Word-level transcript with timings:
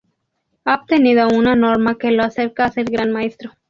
Ha 0.65 0.73
obtenido 0.73 1.27
una 1.29 1.55
norma 1.55 1.95
que 1.99 2.09
lo 2.09 2.23
acerca 2.23 2.65
a 2.65 2.71
ser 2.71 2.85
Gran 2.89 3.11
Maestro. 3.11 3.51